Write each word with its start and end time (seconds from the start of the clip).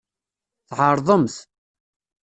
Tɛerḍemt. 0.69 1.35